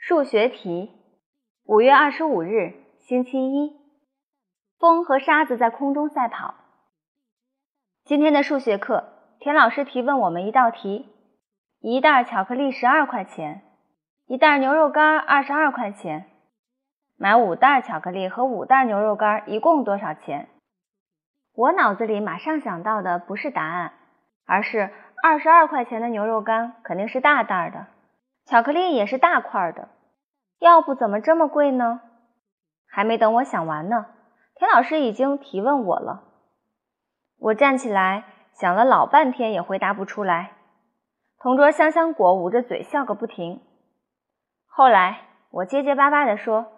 [0.00, 0.92] 数学题，
[1.64, 3.76] 五月二十五日，星期一。
[4.78, 6.54] 风和沙子在空中赛跑。
[8.04, 9.08] 今天的数学课，
[9.40, 11.12] 田老师提问我们一道题：
[11.80, 13.62] 一袋巧克力十二块钱，
[14.26, 16.30] 一袋牛肉干二十二块钱，
[17.16, 20.48] 买五袋巧克力和五袋牛肉干一共多少钱？
[21.54, 23.92] 我脑子里马上想到的不是答案，
[24.46, 24.90] 而是
[25.22, 27.88] 二十二块钱的牛肉干肯定是大袋的。
[28.48, 29.90] 巧克力也是大块的，
[30.58, 32.00] 要不怎么这么贵呢？
[32.88, 34.06] 还没等我想完呢，
[34.54, 36.22] 田老师已经提问我了。
[37.38, 40.52] 我站起来想了老半天也回答不出来。
[41.38, 43.60] 同桌香香果捂着嘴笑个不停。
[44.66, 46.72] 后来我结结巴巴地说：“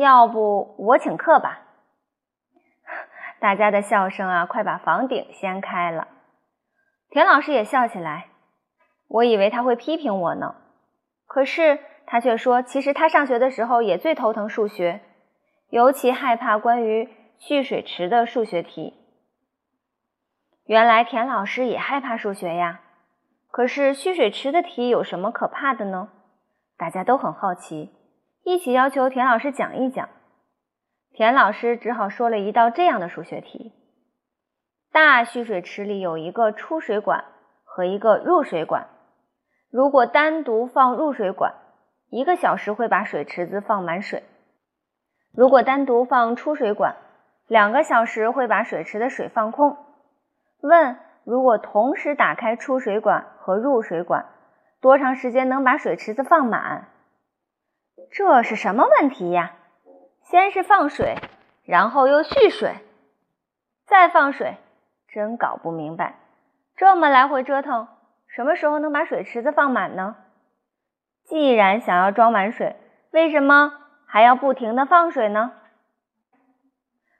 [0.00, 1.62] 要不我请客吧。
[3.40, 6.06] ”大家的笑声啊，快把房顶掀开了。
[7.10, 8.28] 田老师也笑起来，
[9.08, 10.54] 我以为他会批评我呢。
[11.28, 15.02] 可是他却说，其实他上学的时候也最头疼数学，
[15.68, 18.94] 尤其害怕关于蓄水池的数学题。
[20.64, 22.80] 原来田老师也害怕数学呀。
[23.50, 26.08] 可是蓄水池的题有什么可怕的呢？
[26.76, 27.92] 大家都很好奇，
[28.44, 30.08] 一起要求田老师讲一讲。
[31.12, 33.72] 田老师只好说了一道这样的数学题：
[34.92, 37.24] 大蓄水池里有一个出水管
[37.64, 38.88] 和一个入水管。
[39.70, 41.54] 如果单独放入水管，
[42.08, 44.22] 一个小时会把水池子放满水；
[45.34, 46.96] 如果单独放出水管，
[47.46, 49.76] 两个小时会把水池的水放空。
[50.62, 54.26] 问：如果同时打开出水管和入水管，
[54.80, 56.88] 多长时间能把水池子放满？
[58.10, 59.52] 这是什么问题呀？
[60.22, 61.16] 先是放水，
[61.64, 62.76] 然后又蓄水，
[63.86, 64.56] 再放水，
[65.08, 66.14] 真搞不明白。
[66.74, 67.86] 这么来回折腾。
[68.28, 70.16] 什么时候能把水池子放满呢？
[71.24, 72.76] 既然想要装满水，
[73.10, 73.72] 为什么
[74.06, 75.52] 还要不停的放水呢？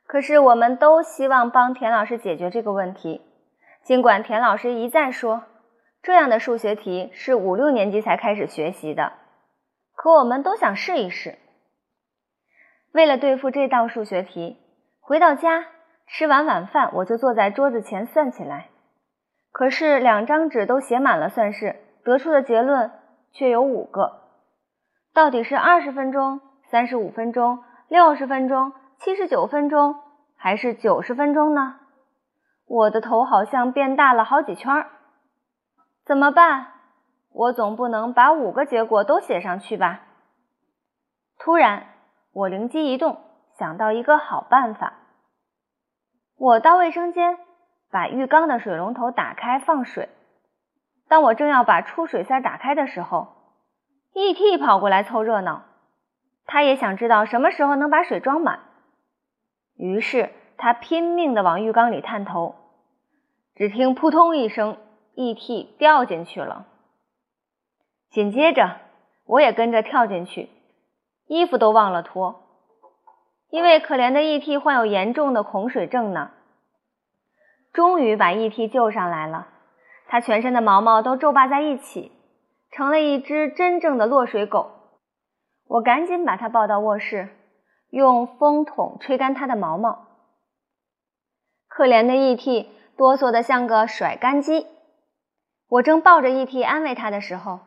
[0.07, 3.21] 可是我们都希望帮田老师解决这个问题。
[3.83, 5.43] 尽管田老师一再说，
[6.03, 9.13] 这样的数学题是五六年级才开始学习的，
[9.95, 11.37] 可我们都想试一试。
[12.93, 14.57] 为了对付这道数学题，
[15.01, 15.67] 回到家
[16.07, 18.69] 吃完晚饭，我就坐在桌子前算起来。
[19.59, 21.75] 可是两张纸都写满了算式，
[22.05, 22.93] 得出的结论
[23.33, 24.21] 却有五个。
[25.13, 29.97] 到底是二十分钟、三十五分钟、六十分钟、七十九分钟，
[30.37, 31.75] 还是九十分钟呢？
[32.69, 34.91] 我的头好像变大了好几圈儿。
[36.07, 36.69] 怎么办？
[37.33, 40.03] 我总不能把五个结果都写上去吧？
[41.37, 41.89] 突然，
[42.33, 43.19] 我灵机一动，
[43.59, 44.93] 想到一个好办法。
[46.37, 47.48] 我到卫生间。
[47.91, 50.09] 把浴缸的水龙头打开放水。
[51.09, 53.29] 当我正要把出水塞打开的时候
[54.13, 54.59] ，E.T.
[54.59, 55.65] 跑过来凑热闹。
[56.47, 58.61] 他也想知道什么时候能把水装满。
[59.77, 62.55] 于是他拼命地往浴缸里探头。
[63.55, 64.77] 只听扑通一声
[65.15, 65.75] ，E.T.
[65.79, 66.67] 掉进去了。
[68.11, 68.77] 紧接着
[69.27, 70.49] 我也跟着跳进去，
[71.27, 72.43] 衣服都忘了脱，
[73.51, 74.59] 因为可怜的 E.T.
[74.59, 76.31] 患有严重的恐水症呢。
[77.73, 78.69] 终于把 E.T.
[78.69, 79.49] 救上来了，
[80.09, 82.11] 它全身的毛毛都皱巴在一起，
[82.71, 84.73] 成了一只真正的落水狗。
[85.67, 87.29] 我赶紧把它抱到卧室，
[87.91, 90.07] 用风筒吹干它的毛毛。
[91.69, 92.69] 可怜的 E.T.
[92.97, 94.67] 哆嗦得像个甩干机。
[95.69, 96.63] 我正抱着 E.T.
[96.65, 97.61] 安慰它的时候，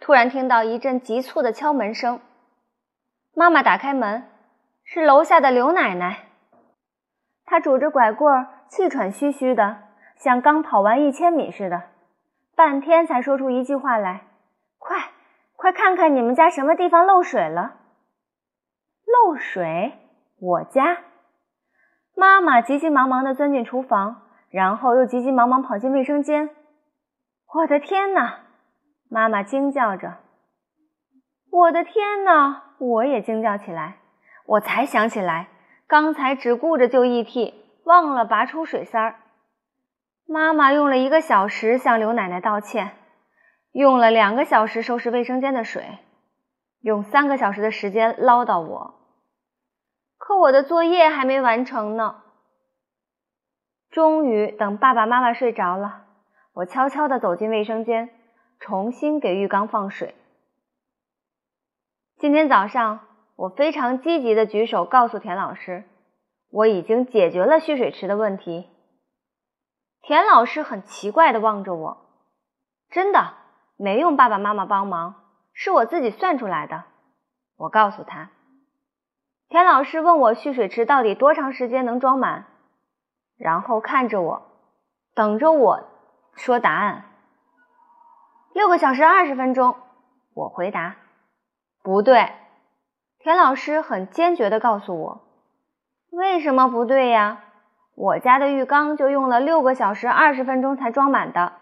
[0.00, 2.20] 突然听到一阵急促的敲门声。
[3.34, 4.28] 妈妈打开门，
[4.84, 6.26] 是楼下的刘奶奶。
[7.46, 8.57] 她拄着拐棍儿。
[8.68, 9.78] 气喘吁吁的，
[10.16, 11.84] 像刚跑完一千米似的，
[12.54, 14.22] 半天才说出一句话来
[14.78, 15.10] ：“快，
[15.56, 17.76] 快看看你们家什么地方漏水了！”
[19.06, 19.92] 漏水？
[20.40, 20.98] 我家？
[22.14, 26.50] 妈妈急急忙忙地钻进厨房，然后又急急忙忙跑进卫生间。
[27.54, 28.40] 我的天哪！
[29.08, 30.18] 妈妈惊叫着。
[31.50, 32.74] 我的天哪！
[32.78, 33.96] 我也惊叫起来。
[34.46, 35.48] 我才想起来，
[35.86, 37.54] 刚才只顾着救 E.T。
[37.88, 39.20] 忘了拔出水塞儿，
[40.26, 42.98] 妈妈用了一个小时向刘奶奶道歉，
[43.72, 45.96] 用了两个小时收拾卫生间的水，
[46.82, 48.94] 用三个小时的时间唠叨我，
[50.18, 52.16] 可我的作业还没完成呢。
[53.90, 56.04] 终于等爸爸妈妈睡着了，
[56.52, 58.10] 我悄悄地走进卫生间，
[58.60, 60.14] 重新给浴缸放水。
[62.18, 63.00] 今天早上，
[63.34, 65.84] 我非常积极地举手告诉田老师。
[66.50, 68.68] 我已经解决了蓄水池的问题。
[70.00, 72.06] 田老师很奇怪地望着我，
[72.90, 73.34] 真的
[73.76, 75.16] 没用爸爸妈妈帮忙，
[75.52, 76.84] 是我自己算出来的。
[77.56, 78.30] 我告诉他。
[79.48, 82.46] 田老师问我蓄水池到底多长时间能装满，
[83.36, 84.42] 然后看着我，
[85.14, 85.84] 等着我
[86.34, 87.04] 说答案。
[88.54, 89.76] 六个小时二十分钟，
[90.34, 90.96] 我回答。
[91.82, 92.32] 不对，
[93.18, 95.27] 田老师很坚决地告诉我。
[96.10, 97.44] 为什么不对呀？
[97.94, 101.54] 我家的浴缸就用了六个小时二十分钟才装满的。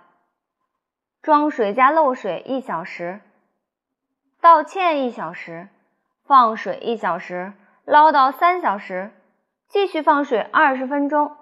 [1.22, 3.20] 装水加漏水一小时，
[4.40, 5.68] 道歉一小时，
[6.24, 7.52] 放水一小时。
[7.84, 9.12] 唠叨三小时，
[9.68, 11.36] 继续放水二十分钟，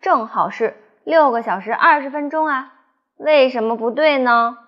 [0.00, 2.74] 正好是六个小时二十分钟啊！
[3.16, 4.58] 为什么不对呢？